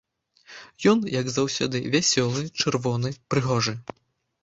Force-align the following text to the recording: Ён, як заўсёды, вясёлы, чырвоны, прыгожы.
Ён, 0.91 0.97
як 1.19 1.29
заўсёды, 1.35 1.83
вясёлы, 1.99 2.45
чырвоны, 2.59 3.15
прыгожы. 3.33 3.81